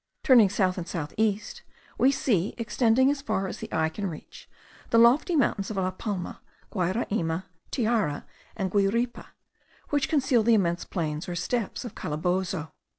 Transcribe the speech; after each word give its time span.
Turning 0.23 0.49
south 0.49 0.79
and 0.79 0.87
south 0.87 1.13
east, 1.15 1.61
we 1.99 2.11
see, 2.11 2.55
extending 2.57 3.11
as 3.11 3.21
far 3.21 3.45
as 3.47 3.59
the 3.59 3.71
eye 3.71 3.87
can 3.87 4.07
reach, 4.09 4.49
the 4.89 4.97
lofty 4.97 5.35
mountains 5.35 5.69
of 5.69 5.77
La 5.77 5.91
Palma, 5.91 6.41
Guayraima, 6.71 7.45
Tiara, 7.69 8.25
and 8.57 8.71
Guiripa, 8.71 9.27
which 9.89 10.09
conceal 10.09 10.41
the 10.41 10.55
immense 10.55 10.85
plains 10.85 11.29
or 11.29 11.35
steppes 11.35 11.85
of 11.85 11.93
Calabozo. 11.93 12.71